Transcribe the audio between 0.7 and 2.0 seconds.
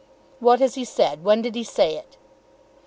he said? When did he say